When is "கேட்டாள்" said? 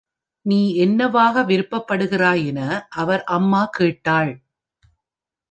3.71-4.33